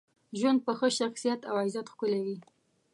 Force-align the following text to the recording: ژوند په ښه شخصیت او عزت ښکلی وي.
ژوند 0.39 0.59
په 0.65 0.71
ښه 0.77 0.87
شخصیت 0.99 1.41
او 1.49 1.55
عزت 1.63 1.85
ښکلی 1.93 2.21
وي. 2.25 2.37